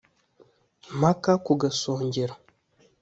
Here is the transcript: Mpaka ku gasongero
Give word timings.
Mpaka 0.99 1.31
ku 1.45 1.51
gasongero 1.61 2.35